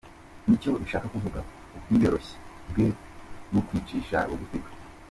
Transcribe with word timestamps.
Nicyo 0.45 0.69
bishaka 0.81 1.07
kuvuga 1.13 1.39
ubwiyoroshye 1.87 2.35
bwe 2.69 2.85
n’ukwicisha 3.51 4.17
bugufi 4.29 4.57
kwe. 4.63 4.71